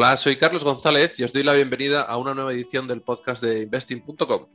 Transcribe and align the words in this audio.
Hola, 0.00 0.16
soy 0.16 0.36
Carlos 0.36 0.62
González 0.62 1.18
y 1.18 1.24
os 1.24 1.32
doy 1.32 1.42
la 1.42 1.54
bienvenida 1.54 2.02
a 2.02 2.18
una 2.18 2.32
nueva 2.32 2.52
edición 2.52 2.86
del 2.86 3.02
podcast 3.02 3.42
de 3.42 3.62
investing.com. 3.62 4.46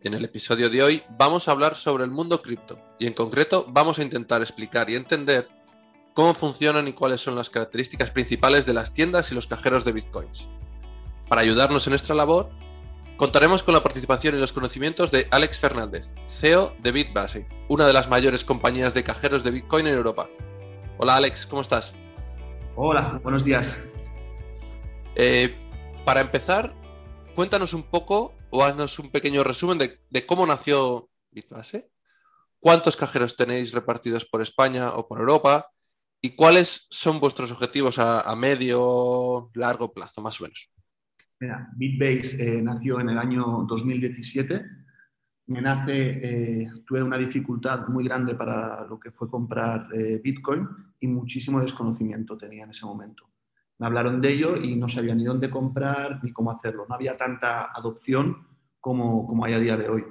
En 0.00 0.12
el 0.12 0.24
episodio 0.24 0.68
de 0.70 0.82
hoy 0.82 1.04
vamos 1.10 1.46
a 1.46 1.52
hablar 1.52 1.76
sobre 1.76 2.02
el 2.02 2.10
mundo 2.10 2.42
cripto 2.42 2.80
y 2.98 3.06
en 3.06 3.12
concreto 3.12 3.64
vamos 3.68 4.00
a 4.00 4.02
intentar 4.02 4.42
explicar 4.42 4.90
y 4.90 4.96
entender 4.96 5.48
cómo 6.14 6.34
funcionan 6.34 6.88
y 6.88 6.94
cuáles 6.94 7.20
son 7.20 7.36
las 7.36 7.48
características 7.48 8.10
principales 8.10 8.66
de 8.66 8.74
las 8.74 8.92
tiendas 8.92 9.30
y 9.30 9.36
los 9.36 9.46
cajeros 9.46 9.84
de 9.84 9.92
bitcoins. 9.92 10.48
Para 11.28 11.42
ayudarnos 11.42 11.86
en 11.86 11.92
nuestra 11.92 12.16
labor, 12.16 12.50
contaremos 13.16 13.62
con 13.62 13.74
la 13.74 13.84
participación 13.84 14.34
y 14.34 14.38
los 14.38 14.52
conocimientos 14.52 15.12
de 15.12 15.28
Alex 15.30 15.60
Fernández, 15.60 16.12
CEO 16.26 16.74
de 16.82 16.90
Bitbase, 16.90 17.46
una 17.68 17.86
de 17.86 17.92
las 17.92 18.08
mayores 18.08 18.42
compañías 18.42 18.94
de 18.94 19.04
cajeros 19.04 19.44
de 19.44 19.52
bitcoin 19.52 19.86
en 19.86 19.94
Europa. 19.94 20.28
Hola 20.98 21.14
Alex, 21.14 21.46
¿cómo 21.46 21.62
estás? 21.62 21.94
Hola, 22.74 23.20
buenos 23.22 23.44
días. 23.44 23.80
Eh, 25.14 25.54
para 26.06 26.22
empezar, 26.22 26.74
cuéntanos 27.34 27.74
un 27.74 27.82
poco 27.82 28.34
o 28.50 28.64
haznos 28.64 28.98
un 28.98 29.10
pequeño 29.10 29.44
resumen 29.44 29.78
de, 29.78 30.26
cómo 30.26 30.46
nació 30.46 31.10
Bitbase, 31.30 31.90
cuántos 32.58 32.96
cajeros 32.96 33.36
tenéis 33.36 33.72
repartidos 33.72 34.24
por 34.24 34.40
España 34.40 34.90
o 34.90 35.06
por 35.06 35.20
Europa 35.20 35.66
y 36.22 36.34
cuáles 36.34 36.86
son 36.90 37.20
vuestros 37.20 37.50
objetivos 37.50 37.98
a, 37.98 38.34
medio, 38.36 39.50
largo 39.54 39.92
plazo, 39.92 40.22
más 40.22 40.40
o 40.40 40.44
menos. 40.44 40.70
Mira, 41.40 41.68
Bitbase 41.76 42.36
eh, 42.40 42.62
nació 42.62 43.00
en 43.00 43.10
el 43.10 43.18
año 43.18 43.66
2017. 43.68 44.64
Me 45.48 45.60
nace, 45.60 45.92
eh, 45.92 46.70
tuve 46.86 47.02
una 47.02 47.18
dificultad 47.18 47.88
muy 47.88 48.04
grande 48.04 48.34
para 48.34 48.86
lo 48.86 48.98
que 48.98 49.10
fue 49.10 49.28
comprar 49.28 49.88
Bitcoin 50.22 50.66
y 51.00 51.08
muchísimo 51.08 51.60
desconocimiento 51.60 52.38
tenía 52.38 52.64
en 52.64 52.70
ese 52.70 52.86
momento. 52.86 53.31
Me 53.82 53.88
hablaron 53.88 54.20
de 54.20 54.32
ello 54.32 54.56
y 54.56 54.76
no 54.76 54.88
sabía 54.88 55.12
ni 55.12 55.24
dónde 55.24 55.50
comprar 55.50 56.22
ni 56.22 56.32
cómo 56.32 56.52
hacerlo. 56.52 56.86
No 56.88 56.94
había 56.94 57.16
tanta 57.16 57.72
adopción 57.72 58.46
como, 58.78 59.26
como 59.26 59.44
hay 59.44 59.54
a 59.54 59.58
día 59.58 59.76
de 59.76 59.88
hoy. 59.88 60.04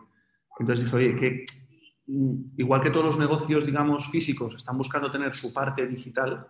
Entonces 0.59 0.83
dije, 0.83 0.95
oye, 0.97 1.15
que 1.15 1.45
mm, 2.07 2.59
igual 2.59 2.81
que 2.81 2.89
todos 2.89 3.05
los 3.05 3.17
negocios, 3.17 3.65
digamos, 3.65 4.09
físicos 4.09 4.55
están 4.55 4.77
buscando 4.77 5.09
tener 5.09 5.33
su 5.33 5.53
parte 5.53 5.87
digital, 5.87 6.47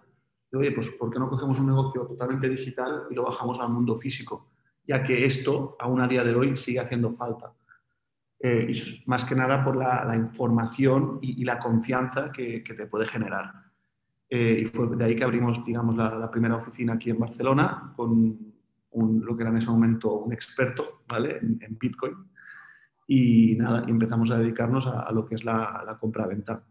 oye, 0.51 0.71
pues 0.71 0.89
¿por 0.97 1.11
qué 1.11 1.19
no 1.19 1.29
cogemos 1.29 1.59
un 1.59 1.67
negocio 1.67 2.07
totalmente 2.07 2.49
digital 2.49 3.03
y 3.11 3.13
lo 3.13 3.25
bajamos 3.25 3.59
al 3.59 3.69
mundo 3.69 3.95
físico? 3.97 4.53
Ya 4.87 5.03
que 5.03 5.23
esto, 5.23 5.77
aún 5.79 6.01
a 6.01 6.07
día 6.07 6.23
de 6.23 6.33
hoy, 6.33 6.57
sigue 6.57 6.79
haciendo 6.79 7.13
falta. 7.13 7.53
Eh, 8.39 8.73
y 8.73 9.03
más 9.05 9.25
que 9.25 9.35
nada 9.35 9.63
por 9.63 9.75
la, 9.75 10.15
información 10.15 11.19
y, 11.21 11.45
la 11.45 11.59
confianza 11.59 12.31
que 12.31 12.63
te 12.63 12.87
puede 12.87 13.05
generar. 13.07 13.70
Eh, 14.33 14.61
y 14.61 14.65
fue 14.65 14.95
de 14.95 15.03
ahí 15.03 15.13
que 15.13 15.25
abrimos, 15.25 15.65
digamos, 15.65 15.97
la, 15.97 16.31
primera 16.31 16.55
oficina 16.55 16.93
aquí 16.93 17.09
en 17.09 17.19
Barcelona 17.19 17.91
con 17.97 18.53
lo 18.93 19.35
que 19.35 19.43
era 19.43 19.51
en 19.51 19.57
ese 19.57 19.69
momento 19.69 20.19
un 20.19 20.31
experto 20.31 21.03
¿vale? 21.09 21.37
en, 21.39 21.77
Bitcoin. 21.77 22.13
Y 23.07 23.55
nada, 23.57 23.83
empezamos 23.89 24.31
a 24.31 24.37
dedicarnos 24.37 24.87
a, 24.87 25.11
lo 25.11 25.25
que 25.25 25.35
es 25.35 25.43
la, 25.43 25.97
compra-venta. 25.99 26.63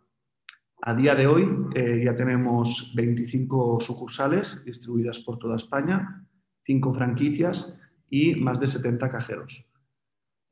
A 0.81 0.95
día 0.95 1.15
de 1.15 1.27
hoy 1.27 1.47
eh, 1.75 2.01
ya 2.03 2.17
tenemos 2.17 2.95
25 2.97 3.83
sucursales 3.83 4.65
distribuidas 4.65 5.19
por 5.19 5.39
toda 5.39 5.57
España, 5.57 6.25
5 6.65 6.95
franquicias 6.95 7.79
y 8.09 8.37
más 8.37 8.59
de 8.59 8.69
70 8.69 9.11
cajeros. 9.11 9.67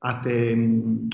Hace, 0.00 0.54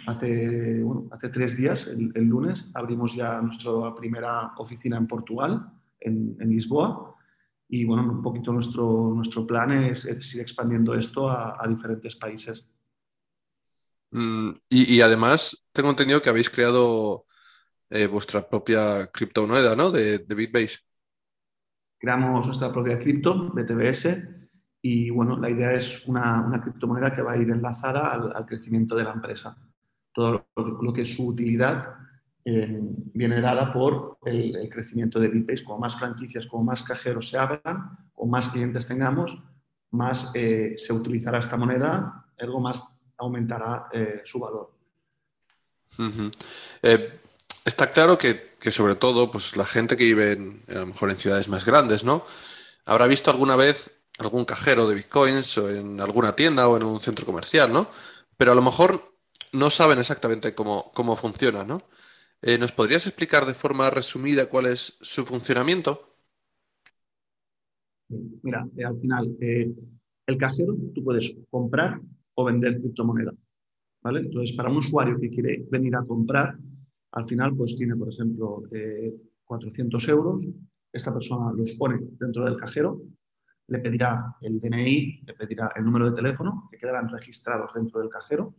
hace, 0.08 0.84
hace 1.12 1.28
tres 1.28 1.56
días, 1.56 1.86
el, 1.86 2.10
el, 2.16 2.24
lunes, 2.24 2.70
abrimos 2.74 3.14
ya 3.14 3.40
nuestra 3.40 3.94
primera 3.94 4.52
oficina 4.56 4.96
en 4.96 5.06
Portugal 5.06 5.70
en, 6.00 6.36
Lisboa. 6.38 7.14
Y 7.68 7.84
bueno, 7.84 8.02
un 8.02 8.22
poquito 8.22 8.52
nuestro, 8.52 9.12
nuestro 9.14 9.46
plan 9.46 9.72
es, 9.72 10.04
ir 10.04 10.40
expandiendo 10.40 10.94
esto 10.94 11.28
a, 11.28 11.66
diferentes 11.68 12.16
países. 12.16 12.68
Mm, 14.10 14.50
y, 14.68 15.00
además, 15.00 15.66
tengo 15.72 15.90
entendido 15.90 16.22
que 16.22 16.30
habéis 16.30 16.50
creado 16.50 17.26
eh, 17.90 18.06
vuestra 18.06 18.48
propia 18.48 19.08
criptomoneda, 19.08 19.74
¿no? 19.74 19.90
De, 19.90 20.18
de, 20.18 20.34
Bitbase. 20.34 20.78
Creamos 21.98 22.46
nuestra 22.46 22.72
propia 22.72 22.98
cripto, 22.98 23.50
BTBS, 23.50 24.34
y 24.86 25.08
bueno, 25.08 25.38
la 25.38 25.48
idea 25.48 25.72
es 25.72 26.06
una, 26.06 26.42
una 26.46 26.60
criptomoneda 26.60 27.14
que 27.14 27.22
va 27.22 27.32
a 27.32 27.38
ir 27.38 27.48
enlazada 27.48 28.12
al, 28.12 28.44
crecimiento 28.44 28.94
de 28.94 29.04
la 29.04 29.12
empresa. 29.12 29.56
Todo 30.12 30.46
lo 30.54 30.92
que 30.92 31.00
es 31.00 31.16
su 31.16 31.26
utilidad 31.26 32.03
eh, 32.46 32.78
viene 33.14 33.40
dada 33.40 33.72
por 33.72 34.18
el, 34.26 34.68
crecimiento 34.68 35.18
de 35.18 35.28
Bitbase. 35.28 35.64
Como 35.64 35.78
más 35.78 35.96
franquicias, 35.96 36.46
como 36.46 36.64
más 36.64 36.82
cajeros 36.82 37.30
se 37.30 37.38
abran, 37.38 38.10
o 38.14 38.26
más 38.26 38.48
clientes 38.48 38.86
tengamos, 38.86 39.42
más 39.90 40.30
eh, 40.34 40.74
se 40.76 40.92
utilizará 40.92 41.38
esta 41.38 41.56
moneda, 41.56 42.26
algo 42.38 42.60
más 42.60 42.84
aumentará 43.16 43.88
eh, 43.92 44.22
su 44.24 44.38
valor. 44.38 44.72
está 47.64 47.86
claro 47.92 48.18
que, 48.18 48.54
sobre 48.70 48.96
todo 48.96 49.30
pues, 49.30 49.56
la 49.56 49.64
gente 49.64 49.96
que 49.96 50.04
vive 50.04 50.32
en, 50.32 50.62
a 50.68 50.80
lo 50.80 50.86
mejor 50.86 51.10
en 51.10 51.16
ciudades 51.16 51.48
más 51.48 51.64
grandes, 51.64 52.04
¿no? 52.04 52.26
Habrá 52.84 53.06
visto 53.06 53.30
alguna 53.30 53.56
vez 53.56 53.90
algún 54.18 54.44
cajero 54.44 54.86
de 54.86 54.96
bitcoins 54.96 55.56
o 55.58 55.70
en 55.70 56.00
alguna 56.00 56.36
tienda 56.36 56.68
o 56.68 56.76
en 56.76 56.82
un 56.82 57.00
centro 57.00 57.24
comercial, 57.24 57.72
¿no? 57.72 57.88
Pero 58.36 58.52
a 58.52 58.54
lo 58.54 58.62
mejor 58.62 59.14
no 59.52 59.70
saben 59.70 59.98
exactamente 59.98 60.54
cómo, 60.54 60.92
cómo 60.92 61.16
funciona, 61.16 61.64
¿no? 61.64 61.82
Eh, 62.46 62.58
¿Nos 62.58 62.72
podrías 62.72 63.06
explicar 63.06 63.46
de 63.46 63.54
forma 63.54 63.88
resumida 63.88 64.50
cuál 64.50 64.66
es 64.66 64.98
su 65.00 65.24
funcionamiento? 65.24 66.18
Mira, 68.42 68.68
eh, 68.76 68.84
al 68.84 69.00
final, 69.00 69.34
eh, 69.40 69.74
el 70.26 70.36
cajero 70.36 70.76
tú 70.94 71.02
puedes 71.02 71.38
comprar 71.48 71.98
o 72.34 72.44
vender 72.44 72.78
criptomoneda. 72.82 73.32
¿vale? 74.02 74.20
Entonces, 74.20 74.54
para 74.54 74.68
un 74.68 74.76
usuario 74.76 75.18
que 75.18 75.30
quiere 75.30 75.64
venir 75.70 75.96
a 75.96 76.04
comprar, 76.04 76.54
al 77.12 77.26
final, 77.26 77.56
pues 77.56 77.78
tiene, 77.78 77.96
por 77.96 78.12
ejemplo, 78.12 78.62
400 79.46 80.06
euros. 80.08 80.44
Esta 80.92 81.14
persona 81.14 81.50
los 81.56 81.70
pone 81.78 81.98
dentro 82.20 82.44
del 82.44 82.58
cajero, 82.58 83.00
le 83.68 83.78
pedirá 83.78 84.36
el 84.42 84.60
DNI, 84.60 85.22
le 85.24 85.32
pedirá 85.32 85.72
el 85.76 85.84
número 85.84 86.10
de 86.10 86.16
teléfono, 86.16 86.68
que 86.70 86.76
quedarán 86.76 87.08
registrados 87.08 87.72
dentro 87.72 88.00
del 88.00 88.10
cajero. 88.10 88.54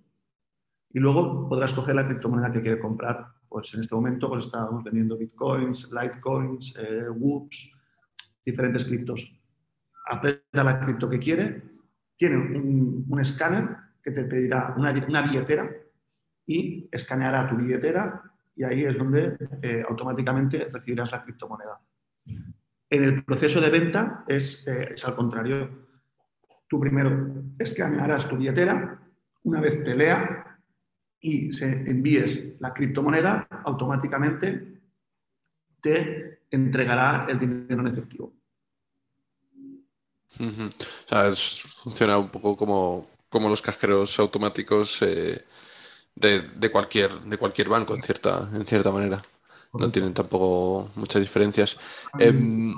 Y 0.89 0.97
luego 0.97 1.47
podrá 1.47 1.67
escoger 1.67 1.93
la 1.93 2.07
criptomoneda 2.07 2.51
que 2.51 2.61
quiere 2.61 2.79
comprar 2.79 3.35
pues 3.55 3.73
en 3.73 3.79
este 3.79 3.95
momento 3.95 4.27
pues 4.27 4.47
estábamos 4.47 4.83
vendiendo 4.83 5.17
bitcoins, 5.17 5.89
litecoins, 5.89 6.75
eh, 6.77 7.07
whoops, 7.09 7.71
diferentes 8.45 8.83
criptos. 8.83 9.33
Aprieta 10.07 10.61
la 10.61 10.77
cripto 10.77 11.09
que 11.09 11.19
quiere, 11.19 11.63
tiene 12.17 12.35
un, 12.35 13.17
escáner 13.17 13.77
que 14.03 14.11
te 14.11 14.25
pedirá 14.25 14.75
una, 14.75 14.91
billetera 15.21 15.71
y 16.45 16.89
escaneará 16.91 17.47
tu 17.47 17.55
billetera 17.55 18.23
y 18.57 18.65
ahí 18.65 18.83
es 18.83 18.97
donde 18.97 19.37
eh, 19.61 19.85
automáticamente 19.87 20.67
recibirás 20.69 21.13
la 21.13 21.23
criptomoneda. 21.23 21.79
En 22.89 23.03
el 23.05 23.23
proceso 23.23 23.61
de 23.61 23.69
venta 23.69 24.25
es, 24.27 24.67
eh, 24.67 24.95
es, 24.95 25.05
al 25.05 25.15
contrario. 25.15 25.87
Tú 26.67 26.77
primero 26.77 27.41
escanearás 27.57 28.27
tu 28.27 28.35
billetera, 28.35 28.99
una 29.43 29.61
vez 29.61 29.81
te 29.81 29.95
lea, 29.95 30.54
y 31.25 31.51
se 31.53 31.65
envíes 31.65 32.59
la 32.59 32.71
criptomoneda, 32.71 33.47
automáticamente 33.63 34.79
te 35.81 36.41
entregará 36.51 37.25
el 37.27 37.39
dinero 37.39 37.81
en 37.81 37.87
efectivo. 37.87 38.33
O 40.39 41.09
sea, 41.09 41.31
funciona 41.83 42.19
un 42.19 42.29
poco 42.29 42.55
como, 42.55 43.07
como 43.27 43.49
los 43.49 43.63
cajeros 43.63 44.19
automáticos 44.19 45.01
eh, 45.01 45.43
de, 46.13 46.71
cualquier, 46.71 47.11
de 47.21 47.37
cualquier 47.37 47.69
banco, 47.69 47.95
en 47.95 48.03
cierta, 48.03 48.47
en 48.53 48.65
cierta 48.67 48.91
manera. 48.91 49.23
No 49.73 49.91
tienen 49.91 50.13
tampoco 50.13 50.91
muchas 50.95 51.21
diferencias. 51.21 51.75
Em, 52.19 52.71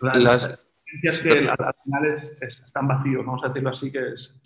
las, 0.00 0.58
diferencias 0.86 1.18
que 1.18 1.48
al 1.50 1.74
final 1.84 2.06
están 2.40 2.88
vacíos, 2.88 3.26
vamos 3.26 3.44
a 3.44 3.48
decirlo 3.48 3.68
así, 3.68 3.92
que 3.92 4.14
es, 4.14 4.40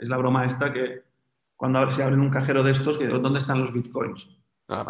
es 0.00 0.08
la 0.08 0.16
broma 0.16 0.46
esta 0.46 0.72
que 0.72 1.13
cuando 1.56 1.90
se 1.90 2.02
abren 2.02 2.20
un 2.20 2.30
cajero 2.30 2.62
de 2.62 2.72
estos, 2.72 2.98
que, 2.98 3.06
¿dónde 3.06 3.38
están 3.38 3.60
los 3.60 3.72
bitcoins? 3.72 4.28
Ah, 4.68 4.84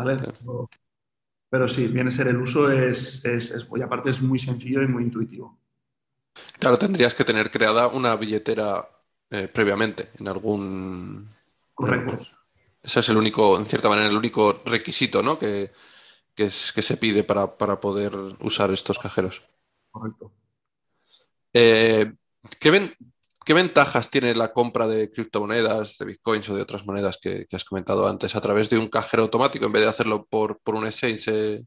pero, 1.50 1.68
sí, 1.68 1.86
viene 1.86 2.08
a 2.08 2.12
ser 2.12 2.28
el 2.28 2.38
uso, 2.38 2.70
es, 2.70 3.24
es, 3.24 3.68
y 3.76 3.82
aparte 3.82 4.10
es 4.10 4.20
muy 4.20 4.38
sencillo 4.38 4.82
y 4.82 4.88
muy 4.88 5.04
intuitivo. 5.04 5.60
Claro, 6.58 6.78
tendrías 6.78 7.14
que 7.14 7.24
tener 7.24 7.50
creada 7.50 7.86
una 7.88 8.16
billetera 8.16 8.88
eh, 9.30 9.48
previamente 9.48 10.10
en 10.18 10.28
algún... 10.28 11.28
Correcto. 11.72 12.26
ese 12.82 13.00
es 13.00 13.08
el 13.08 13.16
único, 13.16 13.56
en 13.56 13.66
cierta 13.66 13.88
manera, 13.88 14.08
el 14.08 14.16
único 14.16 14.62
requisito 14.64 15.22
¿no? 15.22 15.38
que, 15.38 15.72
que, 16.34 16.50
se 16.50 16.96
pide 16.96 17.24
para, 17.24 17.56
poder 17.80 18.14
usar 18.40 18.70
estos 18.72 18.98
cajeros. 18.98 19.42
Correcto. 19.90 20.32
Eh, 21.52 22.12
¿qué, 22.58 22.70
ven, 22.70 22.94
¿Qué 23.44 23.52
ventajas 23.52 24.10
tiene 24.10 24.34
la 24.34 24.52
compra 24.52 24.86
de 24.86 25.10
criptomonedas, 25.10 25.98
de 25.98 26.06
bitcoins 26.06 26.48
o 26.48 26.56
de 26.56 26.62
otras 26.62 26.86
monedas 26.86 27.18
que, 27.20 27.46
has 27.52 27.64
comentado 27.64 28.06
antes 28.08 28.34
a 28.34 28.40
través 28.40 28.70
de 28.70 28.78
un 28.78 28.88
cajero 28.88 29.24
automático 29.24 29.66
en 29.66 29.72
vez 29.72 29.82
de 29.82 29.88
hacerlo 29.88 30.26
por, 30.26 30.60
un 30.66 30.86
exchange 30.86 31.28
eh, 31.28 31.64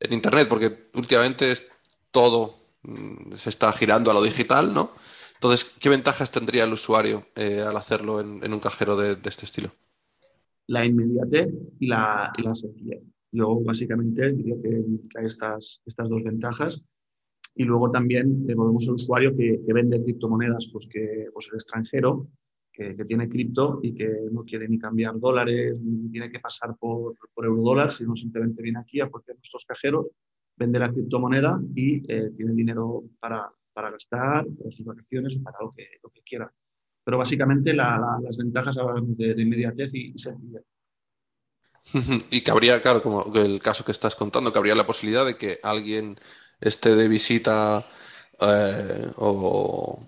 en 0.00 0.12
Internet? 0.12 0.48
Porque 0.48 0.88
últimamente 0.94 1.54
todo 2.10 2.54
mm, 2.82 3.34
se 3.36 3.50
está 3.50 3.72
girando 3.72 4.10
a 4.10 4.14
lo 4.14 4.22
digital, 4.22 4.72
¿no? 4.72 4.92
Entonces, 5.34 5.64
¿qué 5.78 5.88
ventajas 5.88 6.30
tendría 6.30 6.64
el 6.64 6.72
usuario 6.72 7.26
eh, 7.34 7.62
al 7.62 7.76
hacerlo 7.76 8.20
en, 8.20 8.52
un 8.52 8.60
cajero 8.60 8.96
de, 8.96 9.18
este 9.24 9.46
estilo? 9.46 9.72
La 10.66 10.84
inmediatez 10.84 11.48
y 11.78 11.86
la, 11.86 12.32
y 12.36 12.42
la 12.42 12.54
sencillez. 12.54 13.02
Yo 13.32 13.60
básicamente 13.60 14.32
diría 14.32 14.56
que, 14.62 14.84
hay 15.18 15.26
estas, 15.26 15.80
estas 15.86 16.08
dos 16.08 16.22
ventajas. 16.22 16.82
Y 17.54 17.64
luego 17.64 17.90
también 17.90 18.46
tenemos 18.46 18.82
el 18.84 18.92
usuario 18.92 19.34
que, 19.34 19.60
vende 19.72 20.02
criptomonedas, 20.02 20.68
pues 20.72 20.86
que 20.86 21.26
pues 21.32 21.48
el 21.50 21.56
extranjero, 21.56 22.28
que, 22.72 22.94
tiene 23.04 23.28
cripto 23.28 23.80
y 23.82 23.94
que 23.94 24.08
no 24.30 24.44
quiere 24.44 24.68
ni 24.68 24.78
cambiar 24.78 25.18
dólares, 25.18 25.82
ni 25.82 26.10
tiene 26.10 26.30
que 26.30 26.40
pasar 26.40 26.76
por, 26.78 27.16
por 27.34 27.44
eurodólar, 27.44 27.92
sino 27.92 28.16
simplemente 28.16 28.62
viene 28.62 28.78
aquí 28.78 29.00
a 29.00 29.08
cualquier 29.08 29.36
nuestros 29.36 29.64
cajeros, 29.64 30.06
vende 30.56 30.78
la 30.78 30.92
criptomoneda 30.92 31.60
y 31.74 32.02
eh, 32.10 32.30
tiene 32.36 32.52
dinero 32.52 33.04
para, 33.18 33.50
para 33.72 33.90
gastar, 33.90 34.46
para 34.46 34.70
sus 34.70 34.86
vacaciones 34.86 35.36
o 35.36 35.42
para 35.42 35.58
lo 35.60 35.72
que, 35.72 35.86
lo 36.02 36.10
que 36.10 36.22
quiera. 36.22 36.50
Pero 37.04 37.18
básicamente 37.18 37.72
las 37.72 38.36
ventajas 38.36 38.76
de, 39.02 39.34
de 39.34 39.42
inmediatez 39.42 39.90
y, 39.92 40.18
sencillez. 40.18 40.64
Y 42.30 42.42
que 42.42 42.50
habría, 42.50 42.80
claro, 42.80 43.02
como 43.02 43.34
el 43.34 43.58
caso 43.60 43.84
que 43.84 43.92
estás 43.92 44.14
contando, 44.14 44.52
que 44.52 44.58
habría 44.58 44.74
la 44.74 44.86
posibilidad 44.86 45.24
de 45.24 45.36
que 45.36 45.58
alguien 45.62 46.16
esté 46.60 46.96
de 46.96 47.08
visita 47.08 47.86
eh, 48.40 49.12
o, 49.16 50.00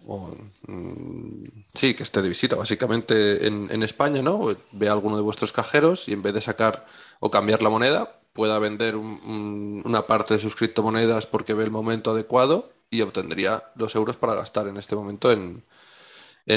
mm, 0.67 1.45
sí, 1.75 1.95
que 1.95 2.03
esté 2.03 2.23
de 2.23 2.29
visita 2.29 2.57
básicamente 2.57 3.47
en, 3.47 3.83
España, 3.83 4.23
¿no? 4.23 4.41
Ve 4.73 4.89
a 4.89 4.93
alguno 4.93 5.17
de 5.17 5.23
vuestros 5.23 5.53
cajeros 5.53 6.09
y 6.09 6.13
en 6.13 6.23
vez 6.23 6.35
de 6.35 6.41
sacar 6.41 6.87
o 7.21 7.31
cambiar 7.31 7.63
la 7.63 7.71
moneda, 7.71 8.21
pueda 8.33 8.59
vender 8.59 8.97
una 8.97 10.07
parte 10.07 10.35
de 10.35 10.41
sus 10.41 10.57
criptomonedas 10.57 11.27
porque 11.27 11.55
ve 11.55 11.65
el 11.65 11.71
momento 11.71 12.13
adecuado 12.13 12.73
y 12.91 13.03
obtendría 13.03 13.65
los 13.77 13.95
euros 13.95 14.17
para 14.17 14.35
gastar 14.35 14.69
en 14.69 14.77
este 14.77 14.95
momento 14.97 15.31
en, 15.31 15.65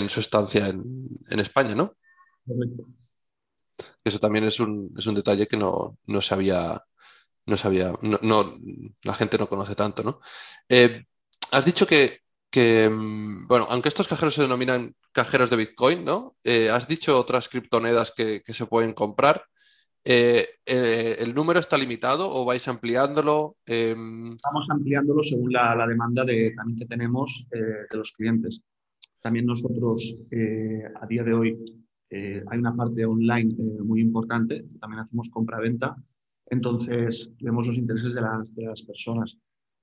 su 0.09 0.19
estancia 0.19 0.67
en, 0.67 1.39
España, 1.39 1.75
¿no? 1.75 1.93
Eso 4.03 4.19
también 4.19 4.45
es 4.45 4.59
un, 4.59 4.93
es 4.97 5.05
un 5.07 5.15
detalle 5.15 5.47
que 5.47 5.57
no, 5.57 5.97
no 6.07 6.21
sabía, 6.21 6.85
no 7.45 7.57
sabía, 7.57 7.93
no, 8.01 8.57
la 9.03 9.13
gente 9.13 9.37
no 9.37 9.47
conoce 9.47 9.75
tanto, 9.75 10.03
¿no? 10.03 10.19
Eh, 10.67 11.05
has 11.51 11.65
dicho 11.65 11.85
que, 11.85 12.21
mm, 12.89 13.47
bueno, 13.47 13.67
aunque 13.69 13.89
estos 13.89 14.07
cajeros 14.07 14.33
se 14.33 14.41
denominan 14.41 14.95
cajeros 15.11 15.49
de 15.49 15.57
Bitcoin, 15.57 16.03
¿no? 16.03 16.35
Eh, 16.43 16.69
has 16.69 16.87
dicho 16.87 17.17
otras 17.17 17.47
criptomonedas 17.47 18.11
que, 18.15 18.41
que 18.43 18.53
se 18.53 18.65
pueden 18.65 18.93
comprar. 18.93 19.43
Eh, 20.03 20.47
¿El 20.65 21.33
número 21.33 21.59
está 21.59 21.77
limitado 21.77 22.29
o 22.31 22.45
vais 22.45 22.67
ampliándolo? 22.67 23.57
Em, 23.65 24.33
Estamos 24.33 24.69
ampliándolo 24.69 25.23
según 25.23 25.51
la, 25.51 25.85
demanda 25.87 26.23
de, 26.23 26.51
también 26.55 26.77
que 26.77 26.85
tenemos 26.85 27.47
de 27.51 27.97
los 27.97 28.11
clientes. 28.11 28.61
También 29.19 29.47
nosotros, 29.47 30.15
a 31.01 31.07
día 31.07 31.23
de 31.23 31.33
hoy, 31.33 31.83
hay 32.11 32.57
una 32.59 32.75
parte 32.75 33.03
online 33.03 33.55
muy 33.83 33.99
importante, 34.01 34.65
también 34.79 35.01
hacemos 35.01 35.27
compra-venta, 35.31 35.95
entonces 36.47 37.33
vemos 37.39 37.67
los 37.67 37.77
intereses 37.77 38.13
de 38.13 38.21
las, 38.21 38.55
de 38.55 38.65
las 38.65 38.81
personas. 38.83 39.37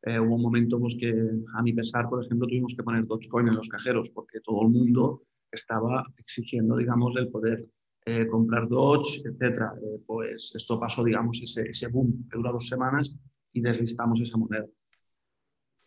hubo 0.05 0.35
un 0.35 0.43
momento 0.43 0.79
pues, 0.79 0.97
que, 0.99 1.12
a 1.55 1.62
mi 1.62 1.73
pesar, 1.73 2.09
por 2.09 2.25
ejemplo, 2.25 2.47
tuvimos 2.47 2.75
que 2.76 2.82
poner 2.82 3.06
Dogecoin 3.06 3.49
en 3.49 3.56
los 3.56 3.69
cajeros 3.69 4.11
porque 4.11 4.41
todo 4.41 4.62
el 4.62 4.69
mundo 4.69 5.23
estaba 5.50 6.05
exigiendo, 6.17 6.76
digamos, 6.76 7.14
el 7.17 7.29
poder 7.29 7.67
eh, 8.05 8.26
comprar 8.26 8.69
Dodge, 8.69 9.23
etcétera. 9.25 9.75
Eh, 9.81 10.00
pues 10.06 10.53
esto 10.56 10.81
pasó, 10.81 11.05
digamos, 11.05 11.41
ese, 11.43 11.69
ese 11.69 11.88
boom 11.88 12.29
que 12.29 12.37
dura 12.37 12.50
dos 12.50 12.69
semanas 12.69 13.15
y 13.53 13.61
deslistamos 13.61 14.20
esa 14.20 14.37
moneda. 14.37 14.67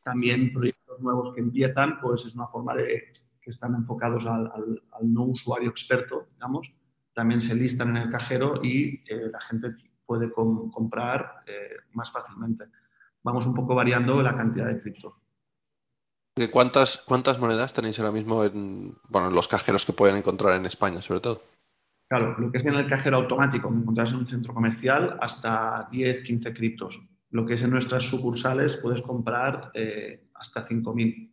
También 0.04 0.54
proyectos 0.54 1.02
nuevos 1.02 1.34
que 1.34 1.42
empiezan, 1.42 2.00
pues 2.00 2.26
es 2.26 2.36
una 2.36 2.48
forma 2.48 2.76
de 2.76 3.12
que 3.42 3.50
están 3.50 3.76
enfocados 3.76 4.26
al, 4.26 4.48
al, 4.48 5.14
no 5.14 5.26
usuario 5.26 5.70
experto, 5.70 6.28
digamos, 6.34 6.70
también 7.14 7.42
se 7.42 7.56
listan 7.56 7.90
en 7.90 8.04
el 8.04 8.10
cajero 8.10 8.64
y 8.64 9.04
eh, 9.10 9.30
la 9.32 9.40
gente 9.42 9.76
puede 10.06 10.32
comprar 10.32 11.44
más 11.94 12.12
fácilmente. 12.12 12.66
Vamos 13.24 13.46
un 13.46 13.54
poco 13.54 13.74
variando 13.74 14.22
la 14.22 14.36
cantidad 14.36 14.68
de 14.68 14.82
cripto. 14.82 15.18
¿Cuántas, 16.52 16.98
¿Cuántas 16.98 17.40
monedas 17.40 17.74
tenéis 17.74 17.98
ahora 17.98 18.12
mismo 18.12 18.44
en, 18.44 18.94
bueno, 19.08 19.30
en 19.30 19.36
los 19.36 19.48
cajeros 19.48 19.86
que 19.86 19.94
pueden 19.94 20.18
encontrar 20.18 20.56
en 20.56 20.66
España, 20.66 21.02
sobre 21.02 21.22
todo? 21.22 21.42
Claro, 22.10 22.36
lo 22.38 22.52
que 22.52 22.58
es 22.58 22.66
en 22.66 22.76
el 22.76 22.88
cajero 22.88 23.18
automático, 23.18 23.70
encontrás 23.70 24.12
en 24.12 24.18
un 24.18 24.28
centro 24.28 24.54
comercial 24.54 25.18
hasta 25.22 25.88
10, 25.92 26.24
15 26.24 26.54
criptos. 26.54 27.00
Lo 27.32 27.46
que 27.46 27.56
es 27.56 27.64
en 27.64 27.72
nuestras 27.72 28.04
sucursales 28.04 28.78
puedes 28.78 29.02
comprar 29.02 29.72
eh, 29.74 30.28
hasta 30.36 30.68
5.000. 30.68 31.32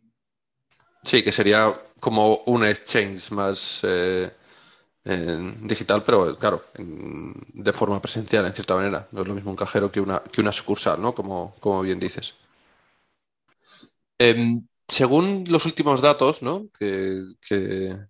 Sí, 1.03 1.21
que 1.21 1.31
sería 1.31 1.73
como 1.99 2.37
un 2.45 2.65
exchange 2.65 3.31
más 3.31 3.81
eh, 3.83 4.31
digital, 5.03 6.03
pero 6.03 6.35
claro, 6.37 6.63
de 6.77 7.73
forma 7.73 8.01
presencial, 8.01 8.45
en 8.45 8.53
cierta 8.53 8.75
manera. 8.75 9.07
No 9.11 9.21
es 9.21 9.27
lo 9.27 9.35
mismo 9.35 9.51
un 9.51 9.57
cajero 9.57 9.91
que 9.91 9.99
una, 10.01 10.21
que 10.23 10.41
una 10.41 10.51
sucursal, 10.51 11.01
¿no? 11.01 11.13
Como, 11.13 11.55
como 11.59 11.81
bien 11.81 11.99
dices. 11.99 12.35
Em, 14.17 14.67
según 14.87 15.43
los 15.49 15.65
últimos 15.65 16.01
datos 16.01 16.41
¿no? 16.41 16.67
que, 16.79 17.33
que, 17.41 18.05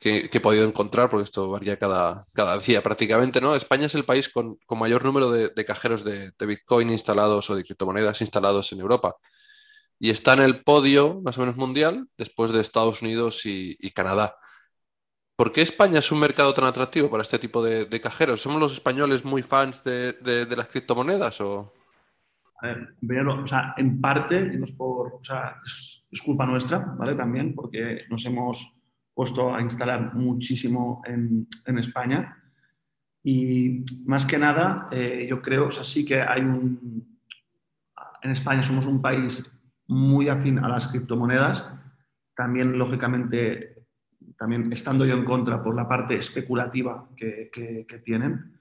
he 0.00 0.40
podido 0.40 0.64
encontrar, 0.66 1.10
porque 1.10 1.24
esto 1.24 1.50
varía 1.50 1.78
cada, 1.78 2.24
cada, 2.32 2.58
día 2.58 2.82
prácticamente, 2.82 3.40
¿no? 3.40 3.54
España 3.54 3.86
es 3.86 3.94
el 3.94 4.04
país 4.04 4.28
con, 4.28 4.58
mayor 4.70 5.04
número 5.04 5.30
de, 5.30 5.64
cajeros 5.64 6.04
de, 6.04 6.32
Bitcoin 6.38 6.90
instalados 6.90 7.50
o 7.50 7.56
de 7.56 7.64
criptomonedas 7.64 8.20
instalados 8.20 8.72
en 8.72 8.80
Europa. 8.80 9.16
Y 9.98 10.10
está 10.10 10.34
en 10.34 10.42
el 10.42 10.62
podio 10.62 11.20
más 11.22 11.36
o 11.38 11.40
menos 11.40 11.56
mundial 11.56 12.08
después 12.16 12.52
de 12.52 12.60
Estados 12.60 13.02
Unidos 13.02 13.42
y, 13.44 13.76
Canadá. 13.92 14.36
¿Por 15.38 15.52
qué 15.52 15.62
España 15.62 16.00
es 16.00 16.10
un 16.10 16.18
mercado 16.18 16.52
tan 16.52 16.64
atractivo 16.64 17.08
para 17.08 17.22
este 17.22 17.38
tipo 17.38 17.62
de, 17.62 18.00
cajeros? 18.00 18.42
¿Somos 18.42 18.58
los 18.58 18.72
españoles 18.72 19.24
muy 19.24 19.44
fans 19.44 19.84
de, 19.84 20.48
las 20.56 20.66
criptomonedas? 20.66 21.40
O... 21.40 21.72
A 22.60 22.72
o 22.72 23.46
sea, 23.46 23.72
en 23.76 24.00
parte, 24.00 24.40
no 24.40 24.64
es, 24.64 24.72
por, 24.72 25.14
o 25.14 25.22
sea, 25.22 25.54
es 26.10 26.22
culpa 26.22 26.44
nuestra, 26.44 26.78
¿vale? 26.78 27.14
También, 27.14 27.54
porque 27.54 28.02
nos 28.10 28.26
hemos 28.26 28.74
puesto 29.14 29.54
a 29.54 29.62
instalar 29.62 30.12
muchísimo 30.12 31.02
en, 31.06 31.46
en 31.66 31.78
España. 31.78 32.36
Y 33.22 33.84
más 34.06 34.26
que 34.26 34.38
nada, 34.38 34.88
eh, 34.90 35.24
yo 35.30 35.40
creo, 35.40 35.68
o 35.68 35.70
sea, 35.70 35.84
sí 35.84 36.04
que 36.04 36.20
hay 36.20 36.40
un... 36.40 37.16
En 38.22 38.30
España 38.32 38.64
somos 38.64 38.86
un 38.86 39.00
país 39.00 39.56
muy 39.86 40.28
afín 40.28 40.58
a 40.58 40.68
las 40.68 40.88
criptomonedas. 40.88 41.64
También, 42.34 42.76
lógicamente, 42.76 43.77
también 44.38 44.72
estando 44.72 45.04
yo 45.04 45.14
en 45.14 45.24
contra 45.24 45.62
por 45.62 45.74
la 45.74 45.88
parte 45.88 46.16
especulativa 46.16 47.08
que, 47.16 47.50
tienen. 48.04 48.58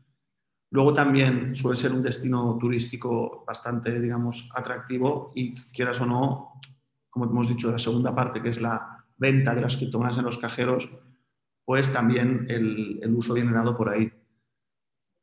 Luego 0.72 0.94
también 0.94 1.56
suele 1.56 1.78
ser 1.78 1.94
un 1.94 2.04
destino 2.04 2.58
turístico 2.60 3.46
bastante, 3.46 4.00
digamos, 4.02 4.50
atractivo 4.54 5.32
y 5.36 5.56
quieras 5.72 6.02
o 6.02 6.06
no, 6.06 6.60
como 7.10 7.26
hemos 7.26 7.48
dicho, 7.48 7.72
la 7.72 7.80
segunda 7.80 8.14
parte, 8.14 8.42
que 8.42 8.50
es 8.50 8.60
la, 8.60 8.98
venta 9.18 9.56
de 9.56 9.62
las 9.62 9.78
criptomonedas 9.78 10.20
en 10.20 10.26
los 10.26 10.38
cajeros, 10.38 10.90
pues 11.66 11.92
también 11.92 12.46
el, 12.50 13.14
uso 13.16 13.34
viene 13.34 13.52
dado 13.52 13.76
por 13.76 13.90
ahí. 13.90 14.12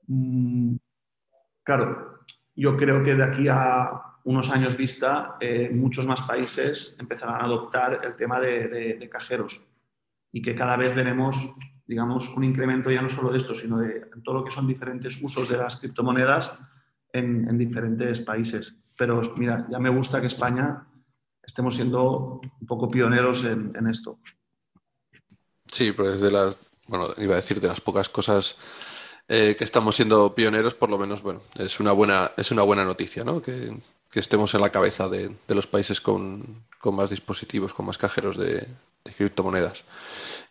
Mm, 0.07 0.77
claro, 1.63 2.21
yo 2.55 2.77
creo 2.77 3.03
que 3.03 3.15
de 3.15 3.25
aquí 3.25 3.49
a 3.49 4.01
unos 4.25 4.51
años 4.51 4.77
vista, 4.77 5.37
eh, 5.41 5.71
muchos 5.73 6.07
más 6.07 6.23
países 6.23 6.97
empezarán 6.99 7.41
a 7.41 7.45
adoptar 7.45 8.01
el 8.05 8.17
tema 8.17 8.41
de, 8.41 9.09
cajeros 9.11 9.61
y 10.35 10.43
que 10.43 10.57
cada 10.57 10.76
vez 10.76 10.93
veremos, 10.97 11.37
digamos, 11.87 12.29
un 12.37 12.43
incremento 12.43 12.91
ya 12.91 13.00
no 13.00 13.09
solo 13.09 13.31
de 13.31 13.38
esto, 13.38 13.55
sino 13.55 13.79
de 13.79 14.11
todo 14.25 14.35
lo 14.35 14.45
que 14.45 14.50
son 14.50 14.67
diferentes 14.67 15.17
usos 15.23 15.49
de 15.49 15.57
las 15.57 15.76
criptomonedas 15.76 16.59
en, 17.12 17.49
en 17.49 17.57
diferentes 17.57 18.21
países. 18.21 18.75
Pero 18.99 19.23
mira, 19.37 19.64
ya 19.71 19.79
me 19.79 19.91
gusta 19.91 20.21
que 20.21 20.26
España 20.26 20.88
estemos 21.47 21.76
siendo 21.76 22.41
un 22.61 22.67
poco 22.67 22.91
pioneros 22.91 23.45
en, 23.45 23.87
esto. 23.88 24.19
Sí, 25.71 25.93
pues 25.93 26.21
de 26.21 26.33
las, 26.33 26.59
bueno, 26.88 27.11
iba 27.19 27.35
a 27.35 27.37
decir 27.37 27.61
de 27.61 27.69
las 27.69 27.81
pocas 27.81 28.09
cosas 28.09 28.57
eh, 29.29 29.55
que 29.57 29.62
estamos 29.62 29.95
siendo 29.95 30.35
pioneros, 30.35 30.75
por 30.75 30.91
lo 30.91 30.99
menos, 30.99 31.23
bueno, 31.23 31.43
es 31.55 31.79
una 31.79 31.93
buena, 31.93 32.33
es 32.37 32.50
una 32.50 32.62
buena 32.62 32.85
noticia, 32.85 33.23
¿no? 33.23 33.41
Que, 33.41 33.73
estemos 34.14 34.55
en 34.55 34.61
la 34.61 34.71
cabeza 34.71 35.09
de, 35.09 35.35
los 35.49 35.67
países 35.67 36.00
con, 36.00 36.62
más 36.85 37.11
dispositivos, 37.11 37.75
con 37.75 37.87
más 37.87 37.99
cajeros 37.99 38.37
de, 38.37 38.69
criptomonedas. 39.13 39.85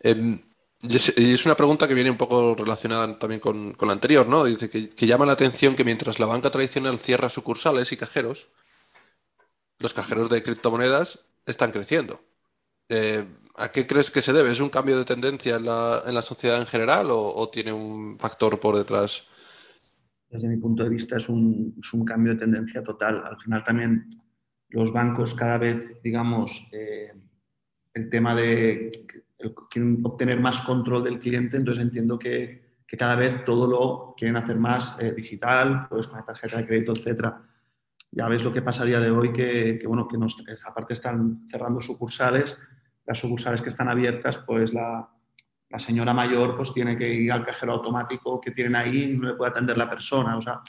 Em, 0.00 0.40
y 0.82 1.32
es 1.32 1.46
una 1.46 1.56
pregunta 1.56 1.88
que 1.88 1.94
viene 1.94 2.10
un 2.10 2.18
poco 2.18 2.54
relacionada 2.54 3.18
también 3.18 3.40
con, 3.40 3.74
la 3.80 3.92
anterior, 3.92 4.28
¿no? 4.28 4.44
Dice 4.44 4.68
que, 4.68 5.06
llama 5.06 5.24
la 5.24 5.32
atención 5.32 5.74
que 5.74 5.84
mientras 5.84 6.18
la 6.18 6.26
banca 6.26 6.50
tradicional 6.50 6.98
cierra 6.98 7.30
sucursales 7.30 7.90
y 7.92 7.96
cajeros, 7.96 8.48
los 9.78 9.94
cajeros 9.94 10.28
de 10.28 10.42
criptomonedas 10.42 11.20
están 11.46 11.72
creciendo. 11.72 12.20
Eh, 12.90 13.24
¿A 13.56 13.70
qué 13.70 13.86
crees 13.86 14.10
que 14.10 14.20
se 14.20 14.32
debe? 14.32 14.50
¿Es 14.50 14.60
un 14.60 14.68
cambio 14.68 14.98
de 14.98 15.04
tendencia 15.04 15.56
en 15.56 15.64
la, 15.64 16.22
sociedad 16.22 16.60
en 16.60 16.66
general 16.66 17.06
o, 17.10 17.48
tiene 17.48 17.72
un 17.72 18.18
factor 18.18 18.60
por 18.60 18.76
detrás? 18.76 19.22
Desde 20.28 20.48
mi 20.48 20.58
punto 20.58 20.82
de 20.82 20.90
vista 20.90 21.16
es 21.16 21.28
un, 21.28 21.80
cambio 22.04 22.34
de 22.34 22.40
tendencia 22.40 22.82
total. 22.82 23.24
Al 23.24 23.38
final 23.38 23.64
también 23.64 24.10
los 24.68 24.92
bancos 24.92 25.34
cada 25.34 25.56
vez, 25.56 26.02
digamos, 26.02 26.68
eh, 26.72 27.12
el 27.94 28.10
tema 28.10 28.34
de 28.34 28.90
obtener 30.02 30.40
más 30.40 30.60
control 30.60 31.04
del 31.04 31.18
cliente, 31.18 31.56
entonces 31.56 31.82
entiendo 31.82 32.18
que, 32.18 32.62
cada 32.96 33.16
vez 33.16 33.44
todo 33.44 33.66
lo 33.66 34.14
quieren 34.16 34.36
hacer 34.36 34.56
más 34.56 34.96
eh, 35.00 35.12
digital, 35.12 35.88
pues 35.90 36.06
con 36.06 36.20
la 36.20 36.24
tarjeta 36.24 36.58
de 36.58 36.64
crédito, 36.64 36.92
etcétera. 36.92 37.42
Ya 38.12 38.28
ves 38.28 38.44
lo 38.44 38.52
que 38.52 38.62
pasa 38.62 38.84
a 38.84 38.86
día 38.86 39.00
de 39.00 39.10
hoy, 39.10 39.32
que, 39.32 39.82
bueno, 39.84 40.06
que 40.06 40.16
nos, 40.16 40.36
aparte 40.64 40.92
están 40.92 41.48
cerrando 41.50 41.80
sucursales, 41.80 42.56
las 43.04 43.18
sucursales 43.18 43.60
que 43.62 43.70
están 43.70 43.88
abiertas, 43.88 44.38
pues 44.38 44.72
la, 44.72 45.10
señora 45.76 46.14
mayor 46.14 46.54
pues 46.54 46.72
tiene 46.72 46.96
que 46.96 47.12
ir 47.12 47.32
al 47.32 47.44
cajero 47.44 47.72
automático 47.72 48.40
que 48.40 48.52
tienen 48.52 48.76
ahí 48.76 49.08
no 49.08 49.26
le 49.26 49.34
puede 49.34 49.50
atender 49.50 49.76
la 49.76 49.90
persona. 49.90 50.36
O 50.36 50.40
sea, 50.40 50.60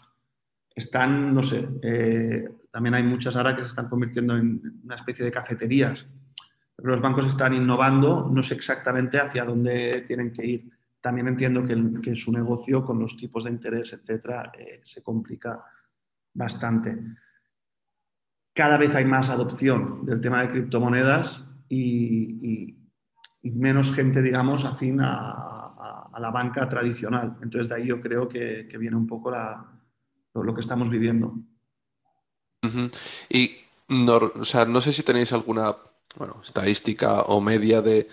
están, 0.73 1.31
no 1.31 1.43
sé, 1.43 1.63
eh, 1.83 2.49
también 2.71 2.95
hay 2.95 3.03
muchas 3.03 3.35
ahora 3.35 3.55
que 3.55 3.61
se 3.61 3.67
están 3.67 3.87
convirtiendo 3.87 4.35
en 4.35 4.81
una 4.83 4.95
especie 4.95 5.23
de 5.23 5.31
cafeterías. 5.31 6.07
Los 6.77 7.01
bancos 7.01 7.25
están 7.25 7.53
innovando, 7.53 8.29
no 8.31 8.43
sé 8.43 8.55
exactamente 8.55 9.19
hacia 9.19 9.45
dónde 9.45 10.01
tienen 10.07 10.31
que 10.31 10.45
ir. 10.45 10.69
También 11.01 11.27
entiendo 11.27 11.63
que, 11.63 12.15
su 12.15 12.31
negocio 12.31 12.83
con 12.83 12.99
los 12.99 13.15
tipos 13.15 13.43
de 13.43 13.51
interés, 13.51 13.93
etcétera, 13.93 14.51
eh, 14.57 14.81
se 14.83 15.03
complica 15.03 15.63
bastante. 16.33 16.97
Cada 18.53 18.77
vez 18.77 18.95
hay 18.95 19.05
más 19.05 19.29
adopción 19.29 20.05
del 20.05 20.19
tema 20.19 20.41
de 20.41 20.49
criptomonedas 20.49 21.45
y 21.69 22.75
y 23.45 23.51
menos 23.51 23.93
gente, 23.93 24.23
digamos, 24.23 24.65
afín 24.65 24.99
a, 25.01 25.61
la 26.17 26.31
banca 26.31 26.67
tradicional. 26.67 27.37
Entonces, 27.43 27.69
de 27.69 27.75
ahí 27.75 27.87
yo 27.87 28.01
creo 28.01 28.27
que, 28.27 28.67
viene 28.79 28.95
un 28.95 29.05
poco 29.05 29.29
lo, 29.29 30.55
que 30.55 30.61
estamos 30.61 30.89
viviendo. 30.89 31.35
Y 33.29 33.51
no, 33.89 34.15
o 34.15 34.45
sea, 34.45 34.65
no 34.65 34.81
sé 34.81 34.91
si 34.91 35.03
tenéis 35.03 35.31
alguna 35.31 35.75
bueno, 36.17 36.41
estadística 36.43 37.21
o 37.23 37.41
media 37.41 37.81
de, 37.81 38.07